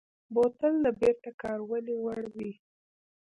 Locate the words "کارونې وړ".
1.41-2.23